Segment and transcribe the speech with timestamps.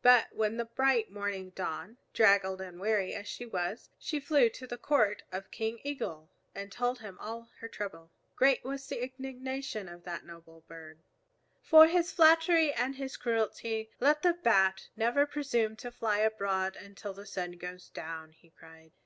[0.00, 4.66] But when the bright morning dawned, draggled and weary as she was, she flew to
[4.66, 8.10] the court of King Eagle and told him all her trouble.
[8.36, 11.02] Great was the indignation of that noble bird.
[11.60, 17.12] "For his flattery and his cruelty let the Bat never presume to fly abroad until
[17.12, 18.92] the sun goes down," he cried.